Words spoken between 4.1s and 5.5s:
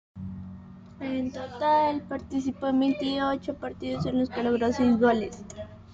los que logró seis goles.